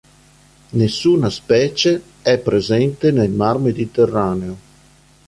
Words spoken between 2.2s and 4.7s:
è presente nel mar Mediterraneo.